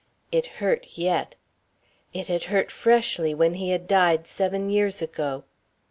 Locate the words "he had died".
3.53-4.25